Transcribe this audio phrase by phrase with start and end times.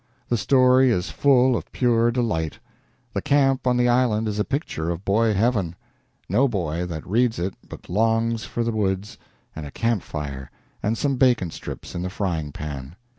[0.29, 2.57] The story is full of pure delight.
[3.13, 5.75] The camp on the island is a picture of boy heaven.
[6.27, 9.19] No boy that reads it but longs for the woods
[9.55, 10.49] and a camp fire
[10.81, 12.95] and some bacon strips in the frying pan.